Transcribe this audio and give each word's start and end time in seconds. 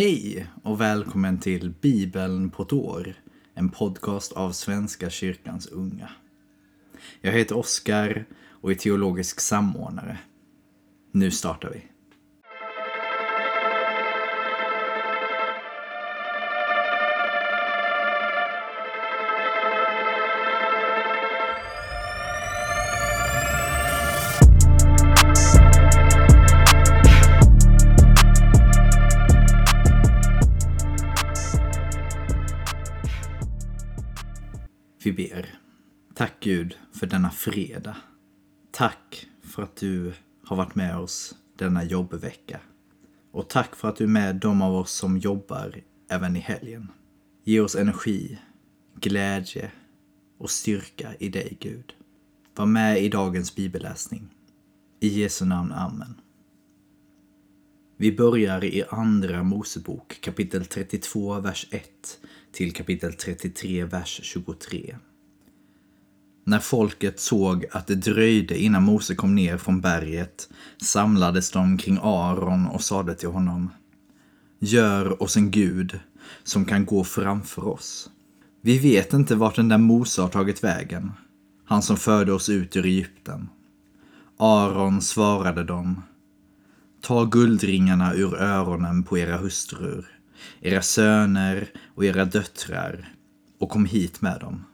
Hej 0.00 0.46
och 0.62 0.80
välkommen 0.80 1.38
till 1.38 1.74
Bibeln 1.80 2.50
på 2.50 2.62
ett 2.62 2.72
år. 2.72 3.14
En 3.54 3.68
podcast 3.68 4.32
av 4.32 4.52
Svenska 4.52 5.10
kyrkans 5.10 5.66
unga. 5.66 6.10
Jag 7.20 7.32
heter 7.32 7.56
Oskar 7.56 8.24
och 8.60 8.70
är 8.70 8.74
teologisk 8.74 9.40
samordnare. 9.40 10.18
Nu 11.12 11.30
startar 11.30 11.70
vi. 11.70 11.82
Fredag. 37.40 37.96
Tack 38.70 39.26
för 39.42 39.62
att 39.62 39.76
du 39.76 40.12
har 40.44 40.56
varit 40.56 40.74
med 40.74 40.96
oss 40.96 41.34
denna 41.56 41.84
jobbvecka. 41.84 42.60
Och 43.32 43.48
tack 43.48 43.76
för 43.76 43.88
att 43.88 43.96
du 43.96 44.04
är 44.04 44.08
med 44.08 44.36
de 44.36 44.62
av 44.62 44.74
oss 44.74 44.92
som 44.92 45.18
jobbar 45.18 45.80
även 46.08 46.36
i 46.36 46.38
helgen. 46.38 46.88
Ge 47.44 47.60
oss 47.60 47.74
energi, 47.74 48.38
glädje 48.94 49.70
och 50.38 50.50
styrka 50.50 51.14
i 51.18 51.28
dig 51.28 51.56
Gud. 51.60 51.92
Var 52.54 52.66
med 52.66 53.02
i 53.02 53.08
dagens 53.08 53.54
bibelläsning. 53.56 54.28
I 55.00 55.08
Jesu 55.08 55.44
namn, 55.44 55.72
Amen. 55.72 56.20
Vi 57.96 58.12
börjar 58.12 58.64
i 58.64 58.84
Andra 58.90 59.42
Mosebok 59.42 60.20
kapitel 60.20 60.64
32, 60.64 61.40
vers 61.40 61.66
1 61.70 61.90
till 62.52 62.72
kapitel 62.72 63.12
33, 63.12 63.84
vers 63.84 64.20
23. 64.22 64.96
När 66.50 66.58
folket 66.58 67.20
såg 67.20 67.66
att 67.72 67.86
det 67.86 67.94
dröjde 67.94 68.58
innan 68.58 68.82
Mose 68.82 69.14
kom 69.14 69.34
ner 69.34 69.58
från 69.58 69.80
berget 69.80 70.48
samlades 70.82 71.50
de 71.50 71.78
kring 71.78 71.98
Aron 72.02 72.66
och 72.66 72.82
sade 72.82 73.14
till 73.14 73.28
honom 73.28 73.70
Gör 74.58 75.22
oss 75.22 75.36
en 75.36 75.50
gud 75.50 76.00
som 76.44 76.64
kan 76.64 76.86
gå 76.86 77.04
framför 77.04 77.68
oss. 77.68 78.10
Vi 78.62 78.78
vet 78.78 79.12
inte 79.12 79.34
vart 79.34 79.56
den 79.56 79.68
där 79.68 79.78
Mose 79.78 80.22
har 80.22 80.28
tagit 80.28 80.64
vägen, 80.64 81.12
han 81.64 81.82
som 81.82 81.96
förde 81.96 82.32
oss 82.32 82.48
ut 82.48 82.76
ur 82.76 82.86
Egypten. 82.86 83.48
Aron 84.36 85.02
svarade 85.02 85.64
dem 85.64 86.02
Ta 87.00 87.24
guldringarna 87.24 88.14
ur 88.14 88.34
öronen 88.34 89.02
på 89.02 89.18
era 89.18 89.36
hustrur, 89.36 90.06
era 90.60 90.82
söner 90.82 91.68
och 91.94 92.04
era 92.04 92.24
döttrar 92.24 93.14
och 93.58 93.70
kom 93.70 93.84
hit 93.84 94.20
med 94.20 94.40
dem. 94.40 94.64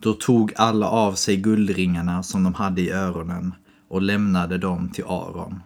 Då 0.00 0.12
tog 0.12 0.52
alla 0.56 0.88
av 0.88 1.12
sig 1.12 1.36
guldringarna 1.36 2.22
som 2.22 2.44
de 2.44 2.54
hade 2.54 2.80
i 2.80 2.90
öronen 2.90 3.54
och 3.88 4.02
lämnade 4.02 4.58
dem 4.58 4.88
till 4.88 5.04
Aron. 5.04 5.60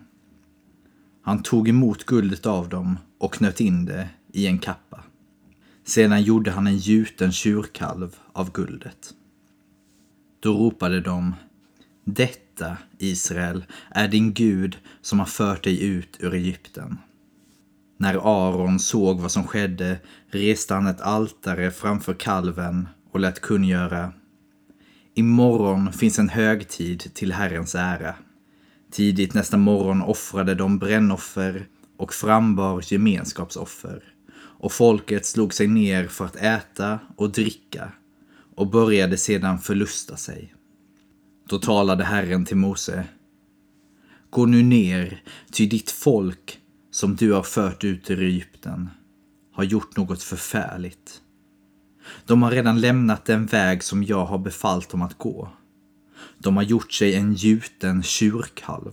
Han 1.22 1.42
tog 1.42 1.68
emot 1.68 2.04
guldet 2.04 2.46
av 2.46 2.68
dem 2.68 2.98
och 3.18 3.34
knöt 3.34 3.60
in 3.60 3.84
det 3.84 4.08
i 4.32 4.46
en 4.46 4.58
kappa. 4.58 5.00
Sedan 5.84 6.22
gjorde 6.22 6.50
han 6.50 6.66
en 6.66 6.76
gjuten 6.76 7.32
tjurkalv 7.32 8.16
av 8.32 8.52
guldet. 8.52 9.14
Då 10.40 10.52
ropade 10.52 11.00
de 11.00 11.34
Detta, 12.04 12.76
Israel, 12.98 13.64
är 13.90 14.08
din 14.08 14.32
Gud 14.32 14.78
som 15.00 15.18
har 15.18 15.26
fört 15.26 15.64
dig 15.64 15.84
ut 15.84 16.16
ur 16.20 16.34
Egypten. 16.34 16.98
När 17.96 18.14
Aron 18.14 18.78
såg 18.78 19.20
vad 19.20 19.30
som 19.30 19.46
skedde 19.46 20.00
reste 20.30 20.74
han 20.74 20.86
ett 20.86 21.00
altare 21.00 21.70
framför 21.70 22.14
kalven 22.14 22.88
och 23.12 23.20
lät 23.20 23.40
kungöra 23.40 24.12
Imorgon 25.20 25.92
finns 25.92 26.18
en 26.18 26.28
högtid 26.28 27.14
till 27.14 27.32
Herrens 27.32 27.74
ära. 27.74 28.14
Tidigt 28.92 29.34
nästa 29.34 29.56
morgon 29.56 30.02
offrade 30.02 30.54
de 30.54 30.78
brännoffer 30.78 31.66
och 31.96 32.14
frambar 32.14 32.82
gemenskapsoffer. 32.92 34.02
Och 34.34 34.72
folket 34.72 35.26
slog 35.26 35.54
sig 35.54 35.66
ner 35.66 36.08
för 36.08 36.24
att 36.24 36.36
äta 36.36 36.98
och 37.16 37.30
dricka 37.30 37.92
och 38.56 38.70
började 38.70 39.16
sedan 39.16 39.58
förlusta 39.58 40.16
sig. 40.16 40.54
Då 41.48 41.58
talade 41.58 42.04
Herren 42.04 42.44
till 42.44 42.56
Mose. 42.56 43.04
Gå 44.30 44.46
nu 44.46 44.62
ner, 44.62 45.22
ty 45.52 45.66
ditt 45.66 45.90
folk 45.90 46.58
som 46.90 47.16
du 47.16 47.32
har 47.32 47.42
fört 47.42 47.84
ut 47.84 48.10
ur 48.10 48.22
Egypten 48.22 48.90
har 49.52 49.64
gjort 49.64 49.96
något 49.96 50.22
förfärligt. 50.22 51.22
De 52.26 52.42
har 52.42 52.50
redan 52.50 52.80
lämnat 52.80 53.24
den 53.24 53.46
väg 53.46 53.82
som 53.82 54.04
jag 54.04 54.24
har 54.24 54.38
befallt 54.38 54.90
dem 54.90 55.02
att 55.02 55.18
gå. 55.18 55.48
De 56.38 56.56
har 56.56 56.62
gjort 56.62 56.92
sig 56.92 57.14
en 57.14 57.34
gjuten 57.34 58.02
tjurkalv. 58.02 58.92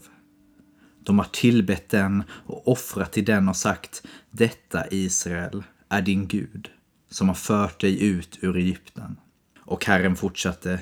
De 1.03 1.19
har 1.19 1.25
tillbett 1.25 1.89
den 1.89 2.23
och 2.29 2.67
offrat 2.67 3.11
till 3.11 3.25
den 3.25 3.50
och 3.50 3.55
sagt 3.55 4.07
Detta 4.31 4.88
Israel 4.91 5.63
är 5.89 6.01
din 6.01 6.28
Gud 6.28 6.69
som 7.09 7.28
har 7.28 7.35
fört 7.35 7.81
dig 7.81 8.03
ut 8.03 8.38
ur 8.41 8.57
Egypten. 8.57 9.19
Och 9.59 9.85
Herren 9.85 10.16
fortsatte 10.16 10.79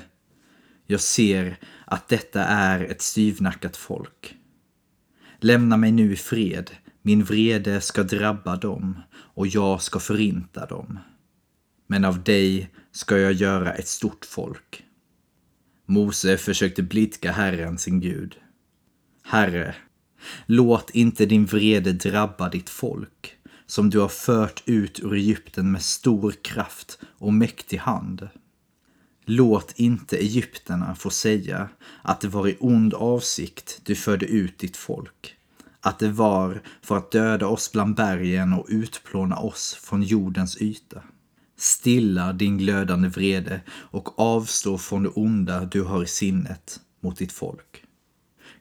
Jag 0.86 1.00
ser 1.00 1.58
att 1.84 2.08
detta 2.08 2.44
är 2.44 2.84
ett 2.84 3.02
styvnackat 3.02 3.76
folk. 3.76 4.34
Lämna 5.40 5.76
mig 5.76 5.92
nu 5.92 6.12
i 6.12 6.16
fred, 6.16 6.70
min 7.02 7.24
vrede 7.24 7.80
ska 7.80 8.02
drabba 8.02 8.56
dem 8.56 9.02
och 9.12 9.46
jag 9.46 9.82
ska 9.82 10.00
förinta 10.00 10.66
dem 10.66 10.98
men 11.86 12.04
av 12.04 12.24
dig 12.24 12.70
ska 12.92 13.18
jag 13.18 13.32
göra 13.32 13.72
ett 13.72 13.88
stort 13.88 14.24
folk. 14.24 14.84
Mose 15.86 16.36
försökte 16.36 16.82
blidka 16.82 17.32
Herren, 17.32 17.78
sin 17.78 18.00
Gud. 18.00 18.36
Herre, 19.22 19.74
låt 20.46 20.90
inte 20.90 21.26
din 21.26 21.46
vrede 21.46 21.92
drabba 21.92 22.48
ditt 22.48 22.70
folk, 22.70 23.36
som 23.66 23.90
du 23.90 23.98
har 23.98 24.08
fört 24.08 24.62
ut 24.66 25.00
ur 25.00 25.14
Egypten 25.14 25.72
med 25.72 25.82
stor 25.82 26.34
kraft 26.42 26.98
och 27.04 27.32
mäktig 27.32 27.78
hand. 27.78 28.28
Låt 29.24 29.72
inte 29.76 30.16
egyptierna 30.16 30.94
få 30.94 31.10
säga 31.10 31.68
att 32.02 32.20
det 32.20 32.28
var 32.28 32.48
i 32.48 32.56
ond 32.60 32.94
avsikt 32.94 33.80
du 33.84 33.94
förde 33.94 34.26
ut 34.26 34.58
ditt 34.58 34.76
folk, 34.76 35.36
att 35.80 35.98
det 35.98 36.08
var 36.08 36.62
för 36.82 36.96
att 36.96 37.10
döda 37.10 37.46
oss 37.46 37.72
bland 37.72 37.94
bergen 37.94 38.52
och 38.52 38.66
utplåna 38.68 39.36
oss 39.36 39.74
från 39.82 40.02
jordens 40.02 40.62
yta. 40.62 41.02
Stilla 41.56 42.32
din 42.32 42.58
glödande 42.58 43.08
vrede 43.08 43.60
och 43.70 44.18
avstå 44.18 44.78
från 44.78 45.02
det 45.02 45.08
onda 45.08 45.64
du 45.64 45.82
har 45.82 46.02
i 46.02 46.06
sinnet 46.06 46.80
mot 47.00 47.16
ditt 47.18 47.32
folk. 47.32 47.84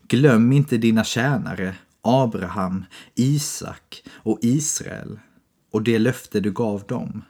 Glöm 0.07 0.51
inte 0.51 0.77
dina 0.77 1.03
tjänare, 1.03 1.75
Abraham, 2.01 2.85
Isak 3.15 4.03
och 4.13 4.39
Israel 4.41 5.19
och 5.71 5.83
det 5.83 5.99
löfte 5.99 6.39
du 6.39 6.51
gav 6.51 6.83
dem. 6.87 7.23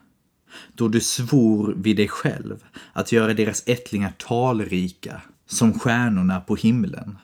Då 0.73 0.87
du 0.87 0.99
svor 0.99 1.73
vid 1.77 1.95
dig 1.95 2.07
själv 2.07 2.63
att 2.93 3.11
göra 3.11 3.33
deras 3.33 3.63
ättlingar 3.65 4.13
talrika 4.17 5.21
som 5.45 5.79
stjärnorna 5.79 6.41
på 6.41 6.55
himlen 6.55 7.17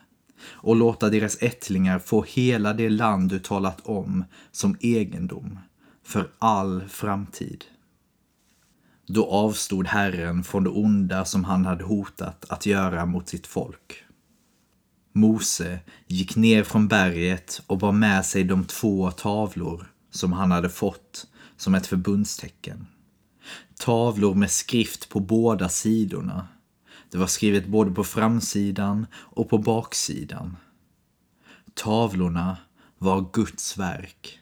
och 0.44 0.76
låta 0.76 1.10
deras 1.10 1.42
ättlingar 1.42 1.98
få 1.98 2.22
hela 2.28 2.72
det 2.72 2.90
land 2.90 3.30
du 3.30 3.38
talat 3.38 3.80
om 3.84 4.24
som 4.52 4.76
egendom 4.80 5.58
för 6.04 6.30
all 6.38 6.82
framtid. 6.88 7.64
Då 9.14 9.26
avstod 9.26 9.86
Herren 9.86 10.44
från 10.44 10.64
det 10.64 10.70
onda 10.70 11.24
som 11.24 11.44
han 11.44 11.64
hade 11.64 11.84
hotat 11.84 12.44
att 12.48 12.66
göra 12.66 13.06
mot 13.06 13.28
sitt 13.28 13.46
folk. 13.46 14.04
Mose 15.12 15.80
gick 16.06 16.36
ner 16.36 16.62
från 16.62 16.88
berget 16.88 17.62
och 17.66 17.78
bar 17.78 17.92
med 17.92 18.26
sig 18.26 18.44
de 18.44 18.64
två 18.64 19.10
tavlor 19.10 19.92
som 20.10 20.32
han 20.32 20.50
hade 20.50 20.68
fått 20.68 21.26
som 21.56 21.74
ett 21.74 21.86
förbundstecken. 21.86 22.86
Tavlor 23.78 24.34
med 24.34 24.50
skrift 24.50 25.08
på 25.08 25.20
båda 25.20 25.68
sidorna. 25.68 26.48
Det 27.10 27.18
var 27.18 27.26
skrivet 27.26 27.66
både 27.66 27.90
på 27.90 28.04
framsidan 28.04 29.06
och 29.14 29.48
på 29.48 29.58
baksidan. 29.58 30.56
Tavlorna 31.74 32.56
var 32.98 33.30
Guds 33.32 33.78
verk 33.78 34.41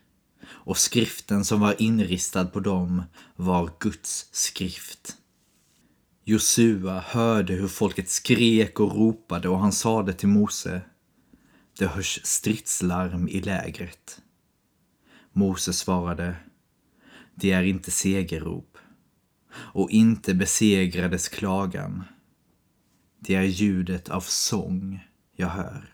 och 0.64 0.78
skriften 0.78 1.44
som 1.44 1.60
var 1.60 1.82
inristad 1.82 2.44
på 2.46 2.60
dem 2.60 3.02
var 3.36 3.70
Guds 3.78 4.28
skrift. 4.32 5.16
Josua 6.24 7.00
hörde 7.00 7.52
hur 7.52 7.68
folket 7.68 8.08
skrek 8.08 8.80
och 8.80 8.96
ropade 8.96 9.48
och 9.48 9.58
han 9.58 9.72
sade 9.72 10.12
till 10.12 10.28
Mose 10.28 10.80
Det 11.78 11.86
hörs 11.86 12.20
stridslarm 12.24 13.28
i 13.28 13.40
lägret. 13.40 14.20
Mose 15.32 15.72
svarade 15.72 16.36
Det 17.34 17.50
är 17.50 17.62
inte 17.62 17.90
segerrop 17.90 18.78
och 19.52 19.90
inte 19.90 20.34
besegrades 20.34 21.28
klagan. 21.28 22.04
Det 23.18 23.34
är 23.34 23.42
ljudet 23.42 24.08
av 24.08 24.20
sång 24.20 25.00
jag 25.36 25.48
hör. 25.48 25.89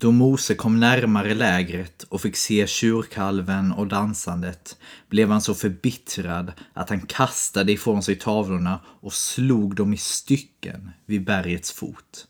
Då 0.00 0.12
Mose 0.12 0.54
kom 0.54 0.80
närmare 0.80 1.34
lägret 1.34 2.02
och 2.02 2.20
fick 2.20 2.36
se 2.36 2.66
tjurkalven 2.66 3.72
och 3.72 3.86
dansandet 3.86 4.78
blev 5.08 5.30
han 5.30 5.40
så 5.40 5.54
förbittrad 5.54 6.52
att 6.72 6.88
han 6.88 7.00
kastade 7.00 7.72
ifrån 7.72 8.02
sig 8.02 8.16
tavlorna 8.16 8.80
och 8.86 9.12
slog 9.12 9.76
dem 9.76 9.92
i 9.92 9.96
stycken 9.96 10.90
vid 11.06 11.24
bergets 11.24 11.72
fot. 11.72 12.26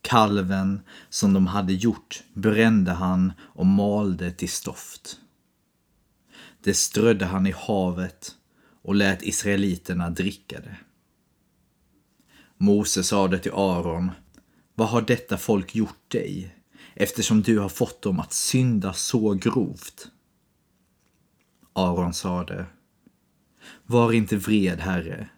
Kalven 0.00 0.80
som 1.08 1.32
de 1.32 1.46
hade 1.46 1.72
gjort 1.72 2.22
brände 2.34 2.92
han 2.92 3.32
och 3.40 3.66
malde 3.66 4.30
till 4.30 4.50
stoft. 4.50 5.16
Det 6.64 6.74
strödde 6.74 7.24
han 7.24 7.46
i 7.46 7.54
havet 7.56 8.32
och 8.82 8.94
lät 8.94 9.22
israeliterna 9.22 10.10
dricka 10.10 10.60
det. 10.60 10.76
Mose 12.56 13.04
sade 13.04 13.38
till 13.38 13.52
Aron, 13.52 14.10
vad 14.74 14.88
har 14.88 15.02
detta 15.02 15.36
folk 15.36 15.74
gjort 15.74 16.10
dig? 16.10 16.55
Eftersom 16.96 17.42
du 17.42 17.58
har 17.58 17.68
fått 17.68 18.02
dem 18.02 18.20
att 18.20 18.32
synda 18.32 18.92
så 18.92 19.34
grovt. 19.34 20.08
Aron 21.72 22.14
sade, 22.14 22.66
var 23.86 24.12
inte 24.12 24.36
vred, 24.36 24.80
Herre. 24.80 25.28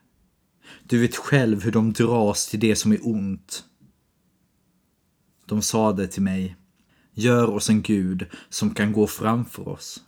Du 0.82 1.00
vet 1.00 1.16
själv 1.16 1.62
hur 1.62 1.72
de 1.72 1.92
dras 1.92 2.46
till 2.46 2.60
det 2.60 2.76
som 2.76 2.92
är 2.92 3.06
ont. 3.06 3.64
De 5.46 5.62
sade 5.62 6.06
till 6.06 6.22
mig, 6.22 6.56
gör 7.12 7.50
oss 7.50 7.70
en 7.70 7.82
Gud 7.82 8.26
som 8.48 8.74
kan 8.74 8.92
gå 8.92 9.06
framför 9.06 9.68
oss. 9.68 10.04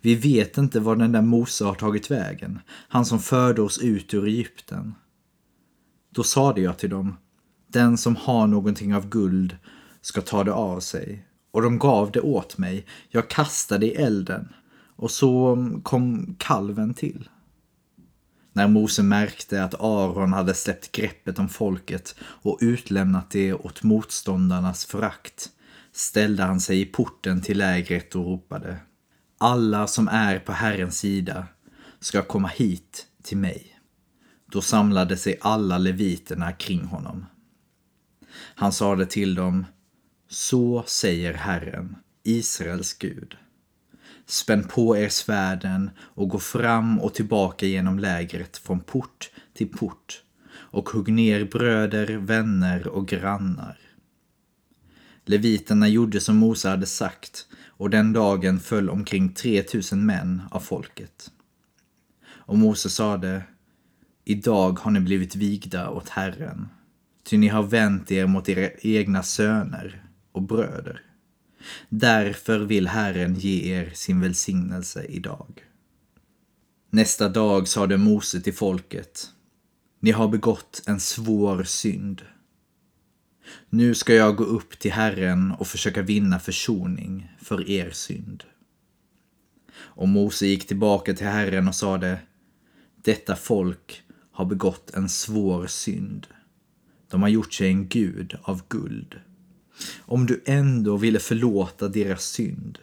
Vi 0.00 0.14
vet 0.14 0.58
inte 0.58 0.80
var 0.80 0.96
den 0.96 1.12
där 1.12 1.22
Mose 1.22 1.64
har 1.64 1.74
tagit 1.74 2.10
vägen, 2.10 2.60
han 2.68 3.06
som 3.06 3.18
förde 3.18 3.62
oss 3.62 3.78
ut 3.78 4.14
ur 4.14 4.26
Egypten. 4.26 4.94
Då 6.10 6.22
sade 6.22 6.60
jag 6.60 6.78
till 6.78 6.90
dem, 6.90 7.16
den 7.66 7.98
som 7.98 8.16
har 8.16 8.46
någonting 8.46 8.94
av 8.94 9.08
guld 9.08 9.56
ska 10.02 10.20
ta 10.20 10.44
det 10.44 10.52
av 10.52 10.80
sig. 10.80 11.26
Och 11.50 11.62
de 11.62 11.78
gav 11.78 12.10
det 12.12 12.20
åt 12.20 12.58
mig. 12.58 12.86
Jag 13.08 13.30
kastade 13.30 13.86
i 13.86 13.94
elden. 13.94 14.48
Och 14.96 15.10
så 15.10 15.56
kom 15.82 16.34
kalven 16.38 16.94
till. 16.94 17.28
När 18.52 18.68
Mose 18.68 19.02
märkte 19.02 19.64
att 19.64 19.80
Aron 19.80 20.32
hade 20.32 20.54
släppt 20.54 20.92
greppet 20.92 21.38
om 21.38 21.48
folket 21.48 22.14
och 22.20 22.58
utlämnat 22.60 23.30
det 23.30 23.52
åt 23.52 23.82
motståndarnas 23.82 24.84
förakt 24.84 25.50
ställde 25.92 26.42
han 26.42 26.60
sig 26.60 26.80
i 26.80 26.86
porten 26.86 27.40
till 27.40 27.58
lägret 27.58 28.14
och 28.14 28.24
ropade 28.24 28.76
Alla 29.38 29.86
som 29.86 30.08
är 30.08 30.38
på 30.38 30.52
Herrens 30.52 30.98
sida 30.98 31.46
ska 32.00 32.22
komma 32.22 32.48
hit 32.48 33.06
till 33.22 33.38
mig. 33.38 33.80
Då 34.52 34.62
samlade 34.62 35.16
sig 35.16 35.38
alla 35.40 35.78
leviterna 35.78 36.52
kring 36.52 36.84
honom. 36.84 37.26
Han 38.54 38.72
sade 38.72 39.06
till 39.06 39.34
dem 39.34 39.66
så 40.32 40.84
säger 40.86 41.34
Herren, 41.34 41.96
Israels 42.22 42.98
Gud. 42.98 43.36
Spänn 44.26 44.64
på 44.64 44.96
er 44.96 45.08
svärden 45.08 45.90
och 45.98 46.28
gå 46.28 46.38
fram 46.38 47.00
och 47.00 47.14
tillbaka 47.14 47.66
genom 47.66 47.98
lägret 47.98 48.56
från 48.56 48.80
port 48.80 49.30
till 49.54 49.68
port 49.68 50.22
och 50.52 50.88
hugg 50.88 51.12
ner 51.12 51.44
bröder, 51.44 52.06
vänner 52.06 52.88
och 52.88 53.08
grannar. 53.08 53.78
Leviterna 55.24 55.88
gjorde 55.88 56.20
som 56.20 56.36
Mose 56.36 56.68
hade 56.68 56.86
sagt 56.86 57.46
och 57.66 57.90
den 57.90 58.12
dagen 58.12 58.60
föll 58.60 58.90
omkring 58.90 59.34
3000 59.34 60.06
män 60.06 60.42
av 60.50 60.60
folket. 60.60 61.30
Och 62.28 62.58
Mose 62.58 62.90
sade, 62.90 63.42
idag 64.24 64.78
har 64.78 64.90
ni 64.90 65.00
blivit 65.00 65.36
vigda 65.36 65.90
åt 65.90 66.08
Herren, 66.08 66.68
ty 67.24 67.38
ni 67.38 67.48
har 67.48 67.62
vänt 67.62 68.10
er 68.10 68.26
mot 68.26 68.48
era 68.48 68.70
egna 68.82 69.22
söner 69.22 70.09
och 70.32 70.42
bröder. 70.42 71.02
Därför 71.88 72.58
vill 72.58 72.88
Herren 72.88 73.34
ge 73.34 73.74
er 73.74 73.90
sin 73.94 74.20
välsignelse 74.20 75.04
idag. 75.04 75.64
Nästa 76.90 77.28
dag 77.28 77.68
sade 77.68 77.96
Mose 77.96 78.40
till 78.40 78.54
folket, 78.54 79.30
ni 80.00 80.10
har 80.10 80.28
begått 80.28 80.82
en 80.86 81.00
svår 81.00 81.62
synd. 81.64 82.22
Nu 83.70 83.94
ska 83.94 84.14
jag 84.14 84.36
gå 84.36 84.44
upp 84.44 84.78
till 84.78 84.92
Herren 84.92 85.52
och 85.52 85.66
försöka 85.66 86.02
vinna 86.02 86.38
försoning 86.38 87.32
för 87.38 87.70
er 87.70 87.90
synd. 87.90 88.44
Och 89.78 90.08
Mose 90.08 90.46
gick 90.46 90.66
tillbaka 90.66 91.14
till 91.14 91.26
Herren 91.26 91.68
och 91.68 91.74
sade, 91.74 92.18
detta 93.02 93.36
folk 93.36 94.02
har 94.32 94.44
begått 94.44 94.90
en 94.90 95.08
svår 95.08 95.66
synd. 95.66 96.26
De 97.10 97.22
har 97.22 97.28
gjort 97.28 97.54
sig 97.54 97.68
en 97.68 97.88
gud 97.88 98.38
av 98.42 98.62
guld. 98.68 99.20
Om 100.00 100.26
du 100.26 100.42
ändå 100.46 100.96
ville 100.96 101.18
förlåta 101.18 101.88
deras 101.88 102.24
synd, 102.24 102.78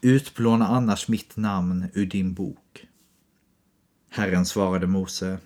utplåna 0.00 0.66
annars 0.66 1.08
mitt 1.08 1.36
namn 1.36 1.86
ur 1.94 2.06
din 2.06 2.34
bok. 2.34 2.86
Herren 4.10 4.46
svarade 4.46 4.86
Mose, 4.86 5.38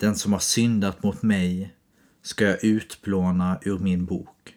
den 0.00 0.16
som 0.16 0.32
har 0.32 0.40
syndat 0.40 1.02
mot 1.02 1.22
mig 1.22 1.74
ska 2.22 2.44
jag 2.44 2.64
utplåna 2.64 3.58
ur 3.62 3.78
min 3.78 4.04
bok. 4.04 4.56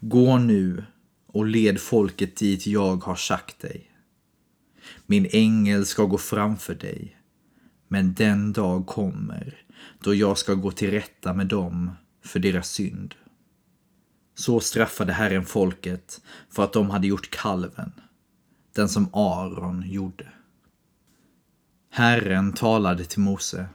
Gå 0.00 0.38
nu 0.38 0.84
och 1.26 1.46
led 1.46 1.80
folket 1.80 2.36
dit 2.36 2.66
jag 2.66 3.04
har 3.04 3.16
sagt 3.16 3.60
dig. 3.60 3.90
Min 5.06 5.26
ängel 5.32 5.86
ska 5.86 6.04
gå 6.04 6.18
framför 6.18 6.74
dig, 6.74 7.16
men 7.88 8.14
den 8.14 8.52
dag 8.52 8.86
kommer 8.86 9.62
då 10.00 10.14
jag 10.14 10.38
ska 10.38 10.54
gå 10.54 10.70
till 10.70 10.90
rätta 10.90 11.34
med 11.34 11.46
dem 11.46 11.90
för 12.24 12.38
deras 12.38 12.70
synd. 12.70 13.14
Så 14.38 14.60
straffade 14.60 15.12
Herren 15.12 15.44
folket 15.44 16.20
för 16.50 16.64
att 16.64 16.72
de 16.72 16.90
hade 16.90 17.06
gjort 17.06 17.30
kalven, 17.30 17.92
den 18.74 18.88
som 18.88 19.08
Aron 19.12 19.84
gjorde. 19.86 20.28
Herren 21.90 22.52
talade 22.52 23.04
till 23.04 23.20
Mose. 23.20 23.66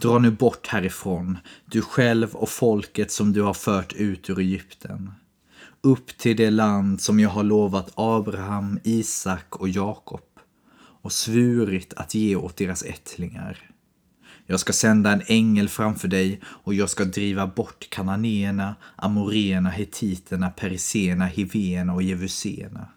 Dra 0.00 0.18
nu 0.18 0.30
bort 0.30 0.66
härifrån, 0.66 1.38
du 1.64 1.82
själv 1.82 2.34
och 2.34 2.48
folket 2.48 3.12
som 3.12 3.32
du 3.32 3.42
har 3.42 3.54
fört 3.54 3.92
ut 3.92 4.30
ur 4.30 4.38
Egypten. 4.38 5.12
Upp 5.80 6.18
till 6.18 6.36
det 6.36 6.50
land 6.50 7.00
som 7.00 7.20
jag 7.20 7.30
har 7.30 7.42
lovat 7.42 7.92
Abraham, 7.94 8.80
Isak 8.84 9.56
och 9.56 9.68
Jakob 9.68 10.20
och 11.02 11.12
svurit 11.12 11.94
att 11.94 12.14
ge 12.14 12.36
åt 12.36 12.56
deras 12.56 12.82
ättlingar. 12.82 13.69
Jag 14.50 14.60
ska 14.60 14.72
sända 14.72 15.12
en 15.12 15.22
ängel 15.26 15.68
framför 15.68 16.08
dig 16.08 16.40
och 16.44 16.74
jag 16.74 16.90
ska 16.90 17.04
driva 17.04 17.46
bort 17.46 17.90
kananéerna, 17.90 18.76
amoréerna, 18.96 19.70
hetiterna, 19.70 20.50
periséerna, 20.50 21.26
hivéerna 21.26 21.94
och 21.94 22.02
jevuséerna. 22.02 22.88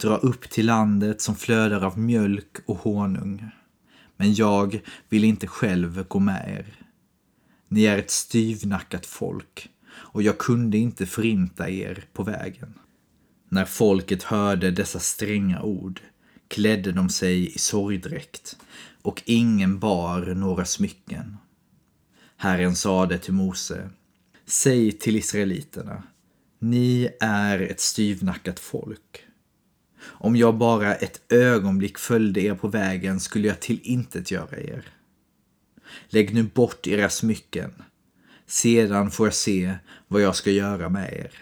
Dra 0.00 0.16
upp 0.16 0.50
till 0.50 0.66
landet 0.66 1.20
som 1.20 1.36
flödar 1.36 1.84
av 1.84 1.98
mjölk 1.98 2.56
och 2.66 2.76
honung. 2.76 3.50
Men 4.16 4.34
jag 4.34 4.80
vill 5.08 5.24
inte 5.24 5.46
själv 5.46 6.04
gå 6.08 6.18
med 6.18 6.48
er. 6.58 6.66
Ni 7.68 7.84
är 7.84 7.98
ett 7.98 8.10
styvnackat 8.10 9.06
folk 9.06 9.68
och 9.90 10.22
jag 10.22 10.38
kunde 10.38 10.78
inte 10.78 11.06
förinta 11.06 11.70
er 11.70 12.04
på 12.12 12.22
vägen. 12.22 12.74
När 13.48 13.64
folket 13.64 14.22
hörde 14.22 14.70
dessa 14.70 14.98
stränga 14.98 15.62
ord 15.62 16.00
klädde 16.48 16.92
de 16.92 17.08
sig 17.08 17.54
i 17.54 17.58
sorgdräkt 17.58 18.56
och 19.02 19.22
ingen 19.26 19.78
bar 19.78 20.20
några 20.20 20.64
smycken. 20.64 21.36
Herren 22.36 22.76
sade 22.76 23.18
till 23.18 23.34
Mose, 23.34 23.90
säg 24.46 24.92
till 24.92 25.16
israeliterna, 25.16 26.02
ni 26.58 27.08
är 27.20 27.60
ett 27.60 27.80
styvnackat 27.80 28.60
folk. 28.60 29.24
Om 30.00 30.36
jag 30.36 30.56
bara 30.56 30.94
ett 30.94 31.32
ögonblick 31.32 31.98
följde 31.98 32.40
er 32.40 32.54
på 32.54 32.68
vägen 32.68 33.20
skulle 33.20 33.48
jag 33.48 33.60
till 33.60 33.80
intet 33.82 34.30
göra 34.30 34.58
er. 34.58 34.84
Lägg 36.08 36.34
nu 36.34 36.42
bort 36.42 36.86
era 36.86 37.08
smycken. 37.08 37.82
Sedan 38.46 39.10
får 39.10 39.26
jag 39.26 39.34
se 39.34 39.74
vad 40.08 40.22
jag 40.22 40.36
ska 40.36 40.50
göra 40.50 40.88
med 40.88 41.12
er. 41.12 41.32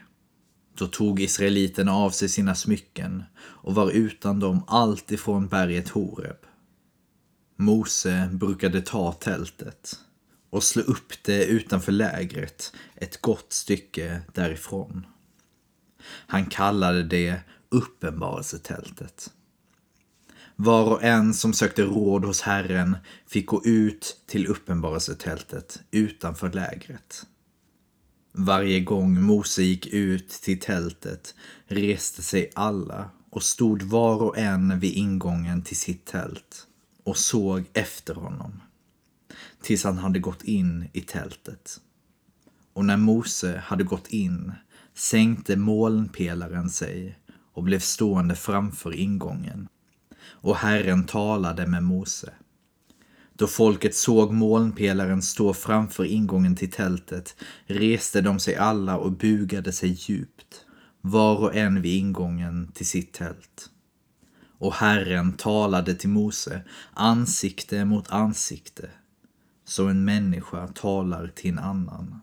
Då 0.75 0.87
tog 0.87 1.21
israeliterna 1.21 1.93
av 1.93 2.11
sig 2.11 2.29
sina 2.29 2.55
smycken 2.55 3.23
och 3.39 3.75
var 3.75 3.91
utan 3.91 4.41
dem 4.41 4.65
allt 4.67 5.13
ifrån 5.13 5.49
berget 5.49 5.89
Horeb. 5.89 6.37
Mose 7.57 8.29
brukade 8.33 8.83
ta 8.83 9.13
tältet 9.13 9.99
och 10.51 10.63
slå 10.63 10.83
upp 10.83 11.13
det 11.23 11.45
utanför 11.45 11.93
lägret 11.93 12.73
ett 12.95 13.21
gott 13.21 13.53
stycke 13.53 14.23
därifrån. 14.35 15.07
Han 16.07 16.47
kallade 16.47 17.03
det 17.03 17.41
uppenbarelsetältet. 17.69 19.31
Var 20.57 20.91
och 20.91 21.03
en 21.03 21.35
som 21.35 21.53
sökte 21.53 21.83
råd 21.83 22.25
hos 22.25 22.41
Herren 22.41 22.97
fick 23.27 23.47
gå 23.47 23.65
ut 23.65 24.21
till 24.27 24.47
uppenbarelsetältet 24.47 25.81
utanför 25.91 26.53
lägret. 26.53 27.27
Varje 28.33 28.81
gång 28.81 29.23
Mose 29.23 29.63
gick 29.63 29.87
ut 29.87 30.29
till 30.29 30.61
tältet 30.61 31.35
reste 31.67 32.23
sig 32.23 32.51
alla 32.55 33.11
och 33.31 33.43
stod 33.43 33.83
var 33.83 34.23
och 34.23 34.39
en 34.39 34.81
vid 34.81 34.93
ingången 34.93 35.63
till 35.63 35.77
sitt 35.77 36.05
tält 36.05 36.67
och 37.07 37.17
såg 37.17 37.65
efter 37.73 38.15
honom 38.15 38.63
tills 39.63 39.85
han 39.85 39.99
hade 39.99 40.19
gått 40.19 40.43
in 40.43 40.89
i 40.93 41.01
tältet. 41.01 41.81
Och 42.73 42.85
när 42.85 42.97
Mose 42.97 43.63
hade 43.65 43.85
gått 43.85 44.09
in 44.09 44.53
sänkte 44.95 45.57
molnpelaren 45.57 46.71
sig 46.71 47.19
och 47.53 47.63
blev 47.63 47.79
stående 47.79 48.35
framför 48.35 48.95
ingången. 48.95 49.69
Och 50.25 50.57
Herren 50.57 51.05
talade 51.05 51.67
med 51.67 51.83
Mose. 51.83 52.33
Då 53.33 53.47
folket 53.47 53.95
såg 53.95 54.33
molnpelaren 54.33 55.23
stå 55.23 55.55
framför 55.55 56.05
ingången 56.05 56.57
till 56.57 56.71
tältet 56.71 57.37
reste 57.67 58.21
de 58.21 58.39
sig 58.39 58.57
alla 58.57 58.97
och 58.97 59.13
bugade 59.13 59.73
sig 59.73 59.91
djupt, 59.91 60.65
var 61.01 61.37
och 61.37 61.55
en 61.55 61.83
vid 61.83 61.99
ingången 61.99 62.73
till 62.75 62.87
sitt 62.87 63.13
tält. 63.13 63.71
Och 64.67 64.75
Herren 64.75 65.33
talade 65.33 65.95
till 65.95 66.09
Mose 66.09 66.63
ansikte 66.93 67.85
mot 67.85 68.11
ansikte, 68.11 68.91
så 69.65 69.87
en 69.87 70.05
människa 70.05 70.69
talar 70.69 71.33
till 71.35 71.51
en 71.51 71.59
annan. 71.59 72.21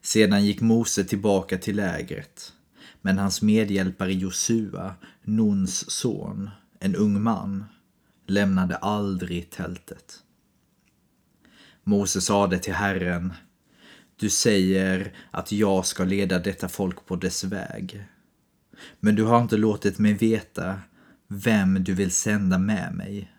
Sedan 0.00 0.44
gick 0.44 0.60
Mose 0.60 1.04
tillbaka 1.04 1.58
till 1.58 1.76
lägret, 1.76 2.52
men 3.00 3.18
hans 3.18 3.42
medhjälpare 3.42 4.12
Josua, 4.12 4.94
Nuns 5.22 5.90
son, 5.90 6.50
en 6.80 6.96
ung 6.96 7.22
man, 7.22 7.64
lämnade 8.26 8.76
aldrig 8.76 9.50
tältet. 9.50 10.18
Mose 11.84 12.20
sade 12.20 12.58
till 12.58 12.74
Herren, 12.74 13.32
du 14.16 14.30
säger 14.30 15.12
att 15.30 15.52
jag 15.52 15.86
ska 15.86 16.04
leda 16.04 16.38
detta 16.38 16.68
folk 16.68 17.06
på 17.06 17.16
dess 17.16 17.44
väg. 17.44 18.04
Men 19.00 19.14
du 19.14 19.24
har 19.24 19.42
inte 19.42 19.56
låtit 19.56 19.98
mig 19.98 20.12
veta 20.12 20.80
vem 21.32 21.84
du 21.84 21.94
vill 21.94 22.10
sända 22.10 22.58
med 22.58 22.94
mig. 22.94 23.32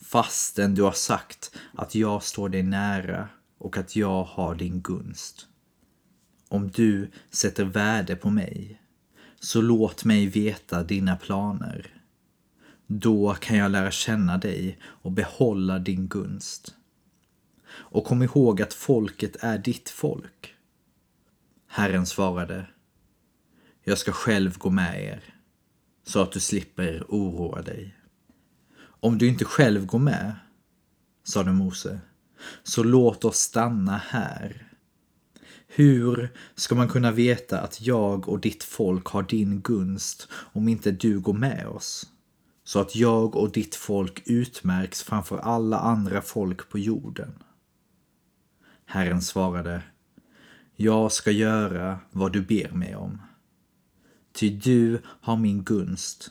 Fastän 0.00 0.74
du 0.74 0.82
har 0.82 0.92
sagt 0.92 1.56
att 1.74 1.94
jag 1.94 2.22
står 2.22 2.48
dig 2.48 2.62
nära 2.62 3.28
och 3.58 3.76
att 3.76 3.96
jag 3.96 4.24
har 4.24 4.54
din 4.54 4.80
gunst. 4.80 5.46
Om 6.48 6.70
du 6.70 7.10
sätter 7.30 7.64
värde 7.64 8.16
på 8.16 8.30
mig, 8.30 8.82
så 9.40 9.60
låt 9.60 10.04
mig 10.04 10.26
veta 10.26 10.82
dina 10.82 11.16
planer. 11.16 11.86
Då 12.86 13.34
kan 13.34 13.56
jag 13.56 13.70
lära 13.70 13.90
känna 13.90 14.38
dig 14.38 14.78
och 14.82 15.12
behålla 15.12 15.78
din 15.78 16.08
gunst. 16.08 16.74
Och 17.70 18.04
kom 18.04 18.22
ihåg 18.22 18.62
att 18.62 18.74
folket 18.74 19.36
är 19.40 19.58
ditt 19.58 19.90
folk. 19.90 20.54
Herren 21.66 22.06
svarade, 22.06 22.66
jag 23.84 23.98
ska 23.98 24.12
själv 24.12 24.58
gå 24.58 24.70
med 24.70 25.04
er, 25.04 25.37
så 26.08 26.22
att 26.22 26.32
du 26.32 26.40
slipper 26.40 27.04
oroa 27.08 27.62
dig. 27.62 27.96
Om 28.80 29.18
du 29.18 29.28
inte 29.28 29.44
själv 29.44 29.86
går 29.86 29.98
med, 29.98 30.34
sade 31.24 31.52
Mose, 31.52 32.00
så 32.62 32.82
låt 32.82 33.24
oss 33.24 33.38
stanna 33.38 33.96
här. 33.96 34.68
Hur 35.66 36.32
ska 36.54 36.74
man 36.74 36.88
kunna 36.88 37.12
veta 37.12 37.60
att 37.60 37.80
jag 37.80 38.28
och 38.28 38.40
ditt 38.40 38.64
folk 38.64 39.06
har 39.06 39.22
din 39.22 39.60
gunst 39.60 40.28
om 40.32 40.68
inte 40.68 40.90
du 40.90 41.20
går 41.20 41.34
med 41.34 41.66
oss? 41.66 42.06
Så 42.64 42.80
att 42.80 42.96
jag 42.96 43.36
och 43.36 43.52
ditt 43.52 43.74
folk 43.74 44.22
utmärks 44.26 45.02
framför 45.02 45.38
alla 45.38 45.78
andra 45.78 46.22
folk 46.22 46.68
på 46.68 46.78
jorden. 46.78 47.42
Herren 48.86 49.22
svarade, 49.22 49.82
jag 50.76 51.12
ska 51.12 51.30
göra 51.30 51.98
vad 52.10 52.32
du 52.32 52.42
ber 52.42 52.70
mig 52.70 52.96
om. 52.96 53.20
Ty 54.38 54.50
du 54.50 55.00
har 55.04 55.36
min 55.36 55.62
gunst 55.62 56.30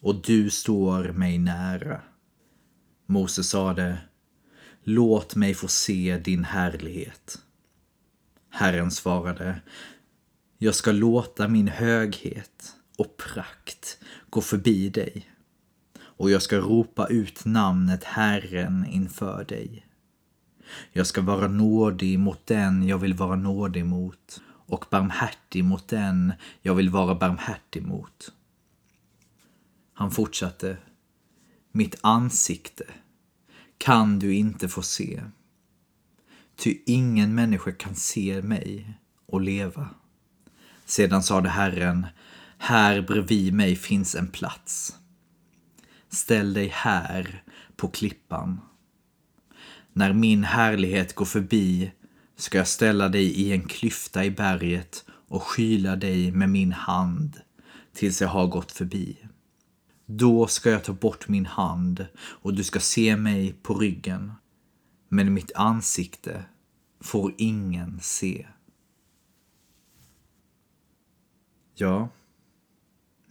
och 0.00 0.22
du 0.22 0.50
står 0.50 1.12
mig 1.12 1.38
nära. 1.38 2.00
Mose 3.06 3.44
sade, 3.44 3.98
låt 4.82 5.36
mig 5.36 5.54
få 5.54 5.68
se 5.68 6.20
din 6.24 6.44
härlighet. 6.44 7.38
Herren 8.50 8.90
svarade, 8.90 9.60
jag 10.58 10.74
ska 10.74 10.92
låta 10.92 11.48
min 11.48 11.68
höghet 11.68 12.74
och 12.96 13.16
prakt 13.16 13.98
gå 14.30 14.40
förbi 14.40 14.88
dig 14.88 15.30
och 16.00 16.30
jag 16.30 16.42
ska 16.42 16.58
ropa 16.58 17.06
ut 17.06 17.44
namnet 17.44 18.04
Herren 18.04 18.86
inför 18.90 19.44
dig. 19.44 19.86
Jag 20.92 21.06
ska 21.06 21.20
vara 21.20 21.48
nådig 21.48 22.18
mot 22.18 22.46
den 22.46 22.88
jag 22.88 22.98
vill 22.98 23.14
vara 23.14 23.36
nådig 23.36 23.84
mot 23.84 24.40
och 24.68 24.84
barmhärtig 24.90 25.64
mot 25.64 25.88
den 25.88 26.32
jag 26.62 26.74
vill 26.74 26.90
vara 26.90 27.14
barmhärtig 27.14 27.82
mot. 27.82 28.32
Han 29.92 30.10
fortsatte. 30.10 30.76
Mitt 31.72 31.98
ansikte 32.00 32.84
kan 33.78 34.18
du 34.18 34.34
inte 34.34 34.68
få 34.68 34.82
se. 34.82 35.22
Ty 36.56 36.78
ingen 36.86 37.34
människa 37.34 37.72
kan 37.72 37.94
se 37.94 38.42
mig 38.42 38.94
och 39.26 39.40
leva. 39.40 39.88
Sedan 40.84 41.22
sade 41.22 41.48
Herren, 41.48 42.06
här 42.58 43.02
bredvid 43.02 43.54
mig 43.54 43.76
finns 43.76 44.14
en 44.14 44.28
plats. 44.28 44.96
Ställ 46.08 46.54
dig 46.54 46.68
här 46.74 47.42
på 47.76 47.88
klippan. 47.88 48.60
När 49.92 50.12
min 50.12 50.44
härlighet 50.44 51.14
går 51.14 51.24
förbi 51.24 51.92
ska 52.38 52.58
jag 52.58 52.68
ställa 52.68 53.08
dig 53.08 53.24
i 53.24 53.52
en 53.52 53.62
klyfta 53.62 54.24
i 54.24 54.30
berget 54.30 55.04
och 55.08 55.42
skyla 55.42 55.96
dig 55.96 56.32
med 56.32 56.50
min 56.50 56.72
hand 56.72 57.40
tills 57.92 58.20
jag 58.20 58.28
har 58.28 58.46
gått 58.46 58.72
förbi. 58.72 59.18
Då 60.06 60.46
ska 60.46 60.70
jag 60.70 60.84
ta 60.84 60.92
bort 60.92 61.28
min 61.28 61.46
hand 61.46 62.06
och 62.16 62.54
du 62.54 62.64
ska 62.64 62.80
se 62.80 63.16
mig 63.16 63.52
på 63.62 63.74
ryggen. 63.74 64.32
Men 65.08 65.34
mitt 65.34 65.52
ansikte 65.54 66.44
får 67.00 67.34
ingen 67.38 68.00
se. 68.00 68.46
Ja, 71.74 72.08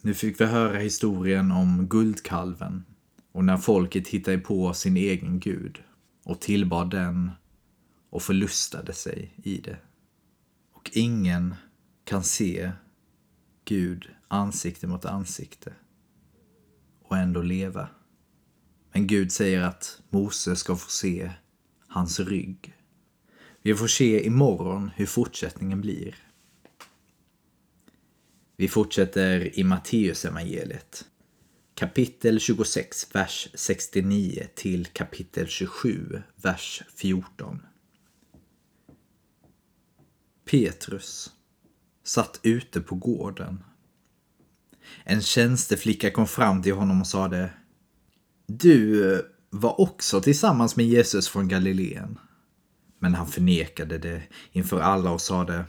nu 0.02 0.14
fick 0.14 0.42
vi 0.42 0.46
höra 0.46 0.78
historien 0.78 1.52
om 1.52 1.88
guldkalven 1.88 2.86
och 3.32 3.46
när 3.46 3.58
folket 3.58 4.08
hittade 4.08 4.38
på 4.38 4.74
sin 4.74 4.98
egen 4.98 5.40
gud 5.40 5.84
och 6.24 6.40
tillbad 6.40 6.90
den 6.90 7.32
och 8.10 8.24
förlustade 8.24 8.94
sig 8.94 9.34
i 9.44 9.58
det. 9.58 9.78
Och 10.72 10.92
ingen 10.94 11.56
kan 12.04 12.24
se 12.24 12.72
Gud 13.66 14.10
ansikte 14.28 14.88
mot 14.88 15.06
ansikte 15.06 15.74
och 17.02 17.18
ändå 17.18 17.42
leva. 17.42 17.90
Men 18.94 19.08
Gud 19.08 19.32
säger 19.32 19.62
att 19.62 20.02
Mose 20.10 20.56
ska 20.56 20.76
få 20.76 20.90
se 20.90 21.32
hans 21.88 22.20
rygg. 22.20 22.74
Vi 23.62 23.76
får 23.76 23.88
se 23.88 24.26
imorgon 24.26 24.92
hur 24.96 25.06
fortsättningen 25.06 25.82
blir. 25.82 26.16
Vi 28.56 28.68
fortsätter 28.68 29.60
i 29.60 29.64
Matteusevangeliet. 29.64 31.06
Kapitel 31.74 32.40
26, 32.40 33.16
vers 33.16 33.48
69 33.54 34.48
till 34.56 34.86
kapitel 34.86 35.48
27, 35.48 36.22
vers 36.36 36.84
14. 36.96 37.62
Petrus 40.48 41.32
satt 42.04 42.40
ute 42.44 42.82
på 42.82 42.96
gården. 42.96 43.64
En 45.04 45.22
tjänsteflicka 45.22 46.12
kom 46.12 46.28
fram 46.28 46.64
till 46.64 46.74
honom 46.74 47.02
och 47.02 47.08
sade 47.08 47.54
Du 48.46 49.22
var 49.50 49.82
också 49.82 50.22
tillsammans 50.22 50.76
med 50.76 50.86
Jesus 50.86 51.28
från 51.28 51.48
Galileen. 51.48 52.20
Men 53.00 53.16
han 53.16 53.28
förnekade 53.28 53.98
det 53.98 54.24
inför 54.52 54.80
alla 54.80 55.12
och 55.12 55.22
sade 55.22 55.66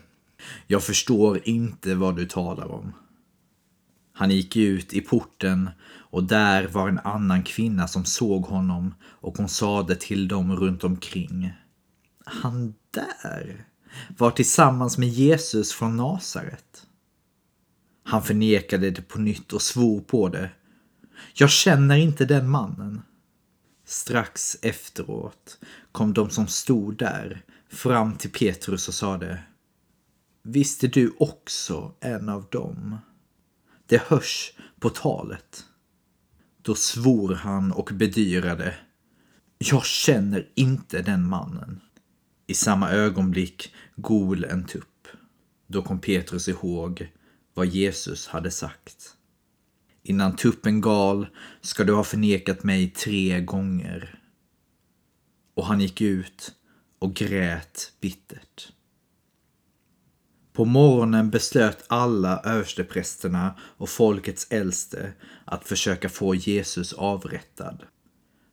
Jag 0.67 0.83
förstår 0.83 1.49
inte 1.49 1.95
vad 1.95 2.17
du 2.17 2.27
talar 2.27 2.67
om. 2.67 2.93
Han 4.13 4.31
gick 4.31 4.57
ut 4.57 4.93
i 4.93 5.01
porten 5.01 5.71
och 6.11 6.25
där 6.25 6.67
var 6.67 6.89
en 6.89 6.99
annan 6.99 7.43
kvinna 7.43 7.89
som 7.89 8.05
såg 8.05 8.43
honom 8.43 8.95
och 9.03 9.39
hon 9.39 9.49
sade 9.49 9.97
till 9.97 10.29
dem 10.29 10.57
runt 10.57 10.85
omkring. 10.85 11.53
Han 12.25 12.75
där 12.91 13.68
var 14.17 14.31
tillsammans 14.31 14.99
med 14.99 15.09
Jesus 15.09 15.73
från 15.73 15.97
Nasaret. 15.97 16.87
Han 18.05 18.23
förnekade 18.23 18.91
det 18.91 19.03
på 19.03 19.21
nytt 19.21 19.53
och 19.53 19.63
svor 19.63 20.01
på 20.01 20.29
det. 20.29 20.51
Jag 21.35 21.51
känner 21.51 21.97
inte 21.97 22.25
den 22.25 22.49
mannen. 22.49 23.03
Strax 23.85 24.57
efteråt 24.63 25.59
kom 25.93 26.13
de 26.13 26.31
som 26.31 26.47
stod 26.47 26.97
där 26.97 27.43
fram 27.69 28.17
till 28.17 28.31
Petrus 28.31 28.89
och 28.89 28.95
sade 28.95 29.43
Visst 30.43 30.85
är 30.85 30.89
du 30.89 31.15
också 31.19 31.95
en 32.01 32.29
av 32.29 32.47
dem? 32.51 32.99
Det 33.87 34.03
hörs 34.03 34.53
på 34.81 34.91
talet. 34.91 35.65
Då 36.63 36.75
svor 36.75 37.35
han 37.35 37.73
och 37.73 37.91
bedyrade 37.93 38.75
Jag 39.59 39.85
känner 39.85 40.49
inte 40.55 41.03
den 41.03 41.29
mannen. 41.29 41.81
I 42.51 42.55
samma 42.55 42.91
ögonblick 42.91 43.75
gol 43.97 44.45
en 44.45 44.65
tupp. 44.65 45.09
Då 45.67 45.83
kom 45.83 46.01
Petrus 46.01 46.49
ihåg 46.49 47.13
vad 47.55 47.67
Jesus 47.67 48.27
hade 48.27 48.51
sagt. 48.51 49.17
Innan 50.03 50.37
tuppen 50.37 50.81
gal 50.81 51.27
ska 51.61 51.85
du 51.85 51.93
ha 51.93 52.05
förnekat 52.05 52.65
mig 52.65 52.91
tre 52.91 53.41
gånger. 53.41 54.23
Och 55.55 55.67
han 55.67 55.81
gick 55.81 56.01
ut 56.01 56.55
och 56.99 57.15
grät 57.15 57.93
bittert. 58.01 58.73
På 60.53 60.65
morgonen 60.65 61.31
beslöt 61.31 61.85
alla 61.89 62.41
översteprästerna 62.45 63.55
och 63.61 63.89
folkets 63.89 64.47
äldste 64.51 65.13
att 65.45 65.69
försöka 65.69 66.09
få 66.09 66.35
Jesus 66.35 66.93
avrättad. 66.93 67.85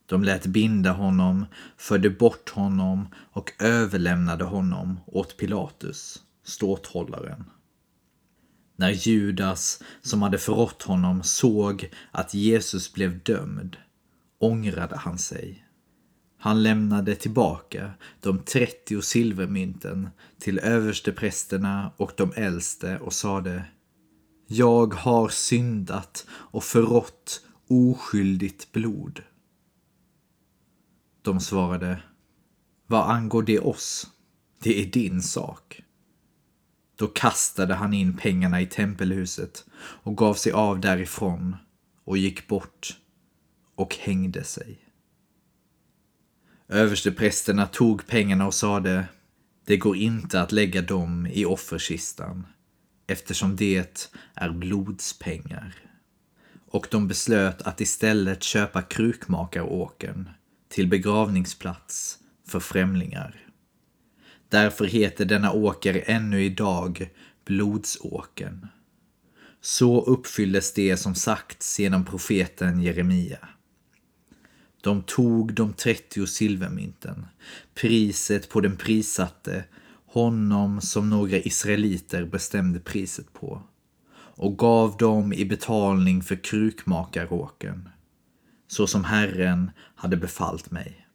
De 0.06 0.24
lät 0.24 0.46
binda 0.46 0.92
honom, 0.92 1.46
förde 1.78 2.10
bort 2.10 2.50
honom 2.50 3.08
och 3.32 3.52
överlämnade 3.60 4.44
honom 4.44 5.00
åt 5.06 5.38
Pilatus, 5.38 6.24
ståthållaren. 6.44 7.44
När 8.76 8.92
Judas, 8.92 9.84
som 10.02 10.22
hade 10.22 10.38
förrått 10.38 10.82
honom, 10.82 11.24
såg 11.24 11.90
att 12.12 12.34
Jesus 12.34 12.94
blev 12.94 13.24
dömd 13.24 13.78
ångrade 14.40 14.96
han 14.96 15.18
sig. 15.18 15.66
Han 16.38 16.64
lämnade 16.64 17.16
tillbaka 17.16 17.92
de 18.22 18.40
30 18.40 19.02
silvermynten 19.02 20.10
till 20.40 20.60
översteprästerna 20.60 21.92
och 21.98 22.12
de 22.18 22.34
äldste 22.36 23.00
och 23.00 23.14
sade 23.14 23.66
Jag 24.48 24.94
har 24.94 25.30
syndat 25.30 26.26
och 26.30 26.64
förrått 26.64 27.42
oskyldigt 27.68 28.72
blod. 28.72 29.22
De 31.26 31.40
svarade 31.40 32.02
Vad 32.88 33.10
angår 33.10 33.44
det 33.44 33.60
oss? 33.60 34.08
Det 34.60 34.82
är 34.82 34.86
din 34.86 35.22
sak. 35.22 35.82
Då 36.96 37.08
kastade 37.08 37.74
han 37.74 37.94
in 37.94 38.18
pengarna 38.18 38.62
i 38.62 38.66
tempelhuset 38.66 39.66
och 39.78 40.18
gav 40.18 40.34
sig 40.34 40.52
av 40.52 40.80
därifrån 40.80 41.56
och 42.04 42.18
gick 42.18 42.48
bort 42.48 42.98
och 43.76 43.96
hängde 43.96 44.44
sig. 44.44 44.78
Översteprästerna 46.68 47.68
tog 47.68 48.08
pengarna 48.08 48.48
och 48.48 48.54
sade 48.54 49.06
Det 49.66 49.78
går 49.78 49.98
inte 49.98 50.42
att 50.42 50.52
lägga 50.52 50.82
dem 50.82 51.28
i 51.28 51.46
offerkistan 51.46 52.48
eftersom 53.08 53.56
det 53.56 54.10
är 54.34 54.52
blodspengar. 54.52 55.76
Och 56.68 56.88
de 56.92 57.08
beslöt 57.08 57.62
att 57.62 57.82
istället 57.82 58.44
köpa 58.44 58.82
krukmakaråkern 58.82 60.30
till 60.76 60.88
begravningsplats 60.88 62.20
för 62.48 62.60
främlingar. 62.60 63.46
Därför 64.50 64.86
heter 64.86 65.26
denna 65.26 65.52
åker 65.52 66.04
ännu 66.06 66.44
idag 66.44 67.10
Blodsåkern. 67.46 68.68
Så 69.62 70.02
uppfylldes 70.02 70.74
det 70.74 70.98
som 70.98 71.16
sagts 71.16 71.80
genom 71.80 72.06
profeten 72.06 72.82
Jeremia. 72.82 73.48
De 74.84 75.04
tog 75.04 75.54
de 75.54 75.74
30 75.74 76.28
silvermynten, 76.28 77.26
priset 77.74 78.50
på 78.50 78.62
den 78.62 78.78
prissatte, 78.78 79.64
honom 80.06 80.82
som 80.82 81.10
några 81.10 81.38
israeliter 81.38 82.26
bestämde 82.26 82.80
priset 82.80 83.34
på, 83.34 83.62
och 84.18 84.58
gav 84.58 84.98
dem 84.98 85.34
i 85.34 85.46
betalning 85.46 86.22
för 86.22 86.44
krukmakaråken, 86.44 87.90
så 88.68 88.88
som 88.88 89.04
Herren 89.04 89.72
hade 89.96 90.18
befallt 90.18 90.72
mig. 90.72 91.08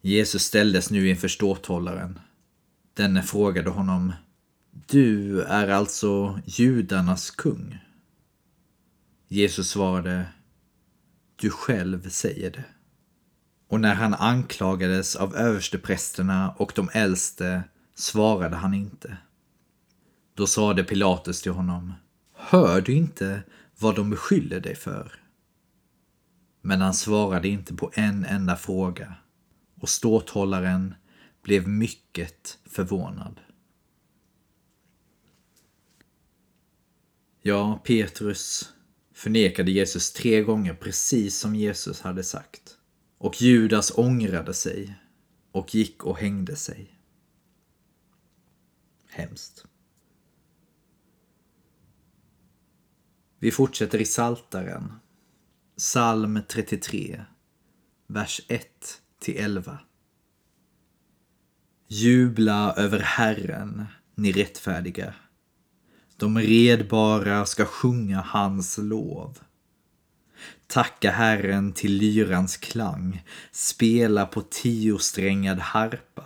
Jesus 0.00 0.42
ställdes 0.42 0.90
nu 0.90 1.08
inför 1.08 1.28
ståthållaren. 1.28 2.18
Denne 2.94 3.22
frågade 3.22 3.70
honom 3.70 4.12
Du 4.86 5.42
är 5.42 5.68
alltså 5.68 6.40
judarnas 6.44 7.30
kung? 7.30 7.78
Jesus 9.28 9.70
svarade 9.70 10.26
du 11.36 11.50
själv 11.50 12.08
säger 12.08 12.50
det. 12.50 12.64
Och 13.68 13.80
när 13.80 13.94
han 13.94 14.14
anklagades 14.14 15.16
av 15.16 15.36
översteprästerna 15.36 16.54
och 16.56 16.72
de 16.74 16.90
äldste 16.92 17.62
svarade 17.94 18.56
han 18.56 18.74
inte. 18.74 19.16
Då 20.34 20.46
sade 20.46 20.84
Pilatus 20.84 21.42
till 21.42 21.52
honom, 21.52 21.94
hör 22.34 22.80
du 22.80 22.92
inte 22.92 23.42
vad 23.80 23.96
de 23.96 24.10
beskyller 24.10 24.60
dig 24.60 24.74
för? 24.74 25.12
Men 26.60 26.80
han 26.80 26.94
svarade 26.94 27.48
inte 27.48 27.74
på 27.74 27.90
en 27.94 28.24
enda 28.24 28.56
fråga 28.56 29.14
och 29.80 29.88
ståthållaren 29.88 30.94
blev 31.42 31.68
mycket 31.68 32.58
förvånad. 32.64 33.40
Ja, 37.42 37.82
Petrus 37.84 38.72
förnekade 39.14 39.70
Jesus 39.70 40.12
tre 40.12 40.42
gånger 40.42 40.74
precis 40.74 41.38
som 41.38 41.54
Jesus 41.54 42.00
hade 42.00 42.24
sagt. 42.24 42.76
Och 43.18 43.42
Judas 43.42 43.98
ångrade 43.98 44.54
sig 44.54 44.94
och 45.52 45.74
gick 45.74 46.04
och 46.04 46.18
hängde 46.18 46.56
sig. 46.56 47.00
Hemskt. 49.08 49.64
Vi 53.40 53.50
fortsätter 53.50 54.00
i 54.00 54.04
Saltaren. 54.04 54.92
Psalm 55.76 56.40
33, 56.48 57.24
vers 58.06 58.40
1 58.48 58.66
till 59.20 59.36
11. 59.36 59.78
Jubla 61.88 62.74
över 62.76 62.98
Herren, 62.98 63.86
ni 64.14 64.32
rättfärdiga 64.32 65.14
de 66.20 66.38
redbara 66.38 67.46
ska 67.46 67.64
sjunga 67.64 68.20
hans 68.20 68.78
lov. 68.78 69.38
Tacka 70.66 71.10
Herren 71.10 71.72
till 71.72 71.92
lyrans 71.92 72.56
klang, 72.56 73.24
spela 73.52 74.26
på 74.26 74.40
tiosträngad 74.40 75.58
harpa. 75.58 76.24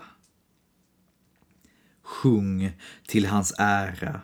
Sjung 2.03 2.73
till 3.07 3.27
hans 3.27 3.55
ära. 3.59 4.21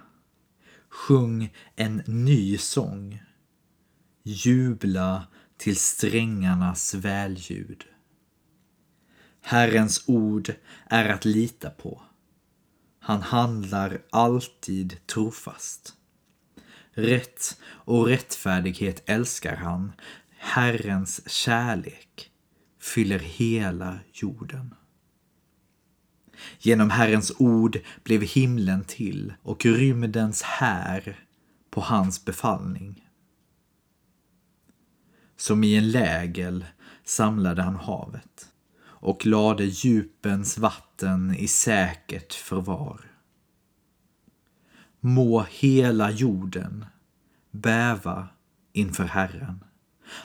Sjung 1.00 1.52
en 1.76 2.02
ny 2.06 2.58
sång. 2.58 3.22
Jubla 4.22 5.26
till 5.56 5.76
strängarnas 5.76 6.94
välljud. 6.94 7.84
Herrens 9.40 10.04
ord 10.06 10.54
är 10.86 11.08
att 11.08 11.24
lita 11.24 11.70
på. 11.70 12.02
Han 12.98 13.22
handlar 13.22 14.02
alltid 14.10 15.06
trofast. 15.06 15.94
Rätt 16.92 17.60
och 17.64 18.06
rättfärdighet 18.06 19.02
älskar 19.06 19.56
han. 19.56 19.92
Herrens 20.38 21.30
kärlek 21.30 22.30
fyller 22.80 23.18
hela 23.18 23.98
jorden. 24.12 24.74
Genom 26.58 26.90
Herrens 26.90 27.32
ord 27.38 27.78
blev 28.04 28.22
himlen 28.22 28.84
till 28.84 29.32
och 29.42 29.64
rymdens 29.66 30.42
här 30.42 31.18
på 31.70 31.80
hans 31.80 32.24
befallning. 32.24 33.04
Som 35.36 35.64
i 35.64 35.76
en 35.76 35.90
lägel 35.90 36.64
samlade 37.04 37.62
han 37.62 37.76
havet 37.76 38.48
och 38.82 39.26
lade 39.26 39.64
djupens 39.64 40.58
vatten 40.58 41.34
i 41.34 41.48
säkert 41.48 42.34
förvar. 42.34 43.00
Må 45.00 45.46
hela 45.50 46.10
jorden 46.10 46.84
bäva 47.50 48.28
inför 48.72 49.04
Herren. 49.04 49.64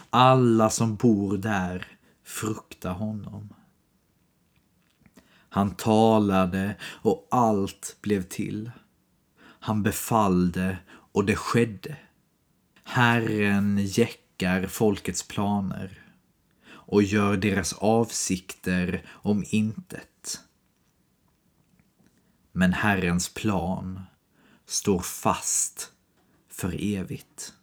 Alla 0.09 0.69
som 0.69 0.95
bor 0.95 1.37
där 1.37 1.87
frukta 2.23 2.91
honom. 2.91 3.53
Han 5.55 5.75
talade 5.75 6.75
och 6.83 7.27
allt 7.31 7.97
blev 8.01 8.23
till. 8.23 8.71
Han 9.39 9.83
befallde 9.83 10.77
och 10.87 11.25
det 11.25 11.35
skedde. 11.35 11.97
Herren 12.83 13.77
jäckar 13.85 14.67
folkets 14.67 15.27
planer 15.27 16.01
och 16.67 17.03
gör 17.03 17.37
deras 17.37 17.73
avsikter 17.73 19.05
om 19.09 19.45
intet. 19.49 20.41
Men 22.51 22.73
Herrens 22.73 23.33
plan 23.33 24.01
står 24.65 24.99
fast 24.99 25.91
för 26.49 26.75
evigt. 26.83 27.53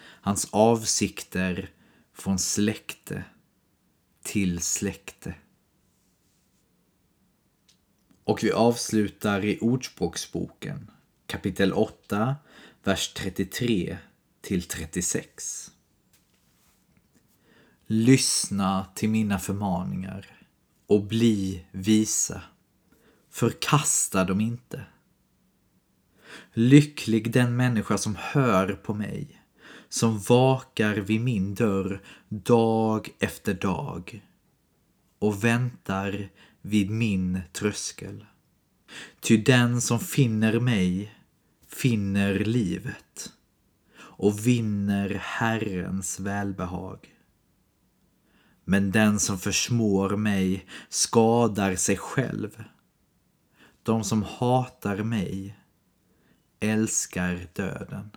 Hans 0.00 0.48
avsikter 0.50 1.70
från 2.14 2.38
släkte 2.38 3.24
till 4.22 4.60
släkte. 4.60 5.34
Och 8.24 8.44
vi 8.44 8.52
avslutar 8.52 9.44
i 9.44 9.58
Ordspråksboken 9.60 10.90
kapitel 11.26 11.72
8, 11.72 12.36
vers 12.84 13.12
33 13.14 13.98
till 14.40 14.62
36. 14.62 15.70
Lyssna 17.86 18.86
till 18.94 19.08
mina 19.08 19.38
förmaningar 19.38 20.46
och 20.86 21.02
bli 21.04 21.66
visa. 21.70 22.42
Förkasta 23.30 24.24
dem 24.24 24.40
inte. 24.40 24.84
Lycklig 26.52 27.32
den 27.32 27.56
människa 27.56 27.98
som 27.98 28.16
hör 28.18 28.72
på 28.72 28.94
mig, 28.94 29.42
som 29.88 30.18
vakar 30.18 30.94
vid 30.94 31.20
min 31.20 31.54
dörr 31.54 32.02
dag 32.28 33.08
efter 33.18 33.54
dag 33.54 34.22
och 35.18 35.44
väntar 35.44 36.30
vid 36.62 36.90
min 36.90 37.40
tröskel. 37.52 38.26
Ty 39.20 39.36
den 39.36 39.80
som 39.80 40.00
finner 40.00 40.60
mig 40.60 41.14
finner 41.68 42.38
livet 42.38 43.32
och 43.98 44.46
vinner 44.46 45.10
Herrens 45.22 46.20
välbehag. 46.20 47.08
Men 48.64 48.90
den 48.90 49.20
som 49.20 49.38
försmår 49.38 50.16
mig 50.16 50.66
skadar 50.88 51.74
sig 51.74 51.96
själv. 51.96 52.64
De 53.82 54.04
som 54.04 54.22
hatar 54.22 55.02
mig 55.02 55.58
älskar 56.60 57.48
döden. 57.52 58.10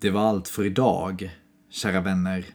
Det 0.00 0.10
var 0.10 0.20
allt 0.20 0.48
för 0.48 0.64
idag, 0.64 1.30
kära 1.70 2.00
vänner. 2.00 2.46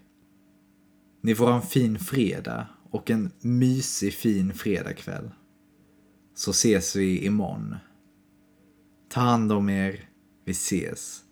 Ni 1.21 1.35
får 1.35 1.45
ha 1.45 1.55
en 1.55 1.61
fin 1.61 1.99
fredag 1.99 2.67
och 2.89 3.09
en 3.09 3.31
mysig 3.41 4.13
fin 4.13 4.53
fredagkväll. 4.53 5.31
Så 6.35 6.51
ses 6.51 6.95
vi 6.95 7.25
imorgon. 7.25 7.75
Ta 9.09 9.21
hand 9.21 9.51
om 9.51 9.69
er. 9.69 10.09
Vi 10.45 10.51
ses. 10.51 11.23